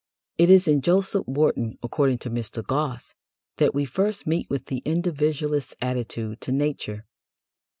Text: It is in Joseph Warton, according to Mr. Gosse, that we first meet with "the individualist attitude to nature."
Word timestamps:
It 0.39 0.49
is 0.49 0.67
in 0.67 0.81
Joseph 0.81 1.27
Warton, 1.27 1.77
according 1.83 2.17
to 2.25 2.31
Mr. 2.31 2.65
Gosse, 2.65 3.13
that 3.57 3.75
we 3.75 3.85
first 3.85 4.25
meet 4.25 4.49
with 4.49 4.65
"the 4.65 4.81
individualist 4.83 5.75
attitude 5.79 6.41
to 6.41 6.51
nature." 6.51 7.05